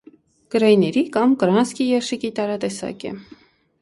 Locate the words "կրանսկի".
1.43-1.87